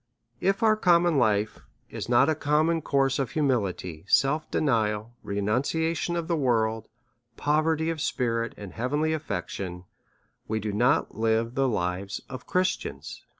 [0.39, 1.59] If our common life
[1.91, 6.87] is not a common course of humility, self denial, renunciation of the world,
[7.37, 9.83] poverty of spirit, and hea venly affection,
[10.47, 13.25] we do not live the lives of Christians.